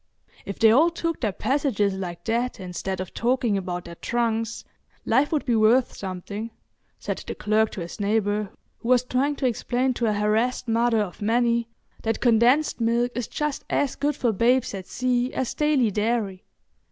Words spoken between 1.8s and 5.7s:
like that instead of talking about their trunks, life would be